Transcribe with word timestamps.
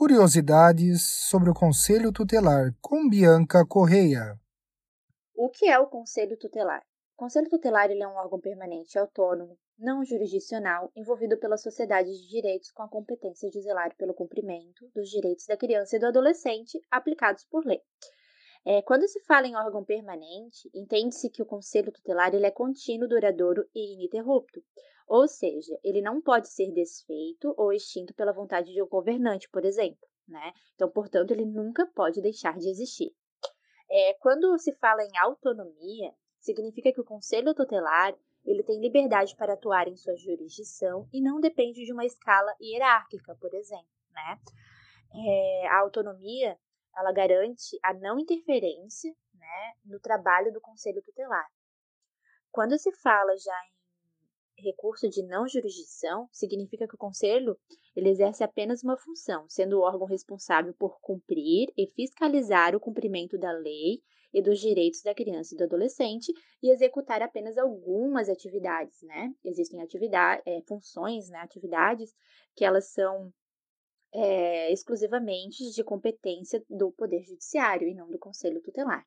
Curiosidades 0.00 1.02
sobre 1.02 1.50
o 1.50 1.54
Conselho 1.54 2.10
Tutelar 2.10 2.74
com 2.80 3.06
Bianca 3.06 3.66
Correia. 3.66 4.40
O 5.36 5.50
que 5.50 5.68
é 5.68 5.78
o 5.78 5.88
Conselho 5.88 6.38
Tutelar? 6.38 6.80
O 7.12 7.18
Conselho 7.18 7.50
Tutelar 7.50 7.90
é 7.90 8.08
um 8.08 8.16
órgão 8.16 8.40
permanente 8.40 8.98
autônomo, 8.98 9.58
não 9.78 10.02
jurisdicional, 10.02 10.90
envolvido 10.96 11.36
pela 11.36 11.58
sociedade 11.58 12.08
de 12.10 12.30
direitos 12.30 12.72
com 12.72 12.82
a 12.82 12.88
competência 12.88 13.50
de 13.50 13.60
zelar 13.60 13.94
pelo 13.98 14.14
cumprimento 14.14 14.88
dos 14.94 15.10
direitos 15.10 15.44
da 15.44 15.54
criança 15.54 15.96
e 15.96 15.98
do 15.98 16.06
adolescente 16.06 16.80
aplicados 16.90 17.44
por 17.44 17.66
lei. 17.66 17.82
É, 18.64 18.80
quando 18.80 19.06
se 19.06 19.20
fala 19.24 19.48
em 19.48 19.56
órgão 19.56 19.84
permanente, 19.84 20.70
entende-se 20.74 21.28
que 21.28 21.42
o 21.42 21.46
conselho 21.46 21.92
tutelar 21.92 22.34
ele 22.34 22.46
é 22.46 22.50
contínuo, 22.50 23.06
duradouro 23.06 23.68
e 23.74 23.96
ininterrupto, 23.96 24.62
ou 25.10 25.26
seja, 25.26 25.76
ele 25.82 26.00
não 26.00 26.22
pode 26.22 26.48
ser 26.48 26.70
desfeito 26.70 27.52
ou 27.56 27.72
extinto 27.72 28.14
pela 28.14 28.32
vontade 28.32 28.72
de 28.72 28.80
um 28.80 28.86
governante, 28.86 29.50
por 29.50 29.64
exemplo. 29.64 30.08
Né? 30.28 30.52
Então, 30.76 30.88
portanto, 30.88 31.32
ele 31.32 31.44
nunca 31.44 31.84
pode 31.84 32.22
deixar 32.22 32.56
de 32.56 32.68
existir. 32.70 33.12
É, 33.90 34.14
quando 34.20 34.56
se 34.56 34.70
fala 34.76 35.02
em 35.02 35.18
autonomia, 35.18 36.14
significa 36.38 36.92
que 36.92 37.00
o 37.00 37.04
conselho 37.04 37.52
tutelar 37.52 38.16
ele 38.44 38.62
tem 38.62 38.80
liberdade 38.80 39.34
para 39.34 39.54
atuar 39.54 39.88
em 39.88 39.96
sua 39.96 40.14
jurisdição 40.14 41.08
e 41.12 41.20
não 41.20 41.40
depende 41.40 41.84
de 41.84 41.92
uma 41.92 42.06
escala 42.06 42.54
hierárquica, 42.60 43.36
por 43.40 43.52
exemplo. 43.52 43.90
Né? 44.12 44.38
É, 45.12 45.66
a 45.70 45.80
autonomia 45.80 46.56
ela 46.96 47.10
garante 47.10 47.76
a 47.82 47.92
não 47.94 48.16
interferência 48.16 49.12
né, 49.34 49.74
no 49.84 49.98
trabalho 49.98 50.52
do 50.52 50.60
Conselho 50.60 51.02
Tutelar. 51.02 51.48
Quando 52.52 52.78
se 52.78 52.92
fala 52.92 53.36
já 53.36 53.58
em 53.66 53.79
recurso 54.60 55.08
de 55.08 55.22
não 55.22 55.48
jurisdição, 55.48 56.28
significa 56.32 56.86
que 56.86 56.94
o 56.94 56.98
Conselho 56.98 57.58
ele 57.94 58.08
exerce 58.08 58.44
apenas 58.44 58.82
uma 58.82 58.96
função, 58.96 59.44
sendo 59.48 59.78
o 59.78 59.82
órgão 59.82 60.06
responsável 60.06 60.74
por 60.74 61.00
cumprir 61.00 61.72
e 61.76 61.86
fiscalizar 61.88 62.74
o 62.74 62.80
cumprimento 62.80 63.38
da 63.38 63.52
lei 63.52 64.00
e 64.32 64.40
dos 64.40 64.60
direitos 64.60 65.02
da 65.02 65.14
criança 65.14 65.54
e 65.54 65.58
do 65.58 65.64
adolescente 65.64 66.32
e 66.62 66.70
executar 66.70 67.20
apenas 67.22 67.58
algumas 67.58 68.28
atividades, 68.28 69.02
né? 69.02 69.32
Existem 69.44 69.82
atividades, 69.82 70.42
é, 70.46 70.62
funções, 70.62 71.28
né, 71.28 71.38
atividades 71.38 72.14
que 72.54 72.64
elas 72.64 72.92
são 72.92 73.32
é, 74.12 74.72
exclusivamente 74.72 75.70
de 75.70 75.84
competência 75.84 76.64
do 76.68 76.92
Poder 76.92 77.22
Judiciário 77.22 77.88
e 77.88 77.94
não 77.94 78.10
do 78.10 78.18
Conselho 78.18 78.60
Tutelar. 78.62 79.04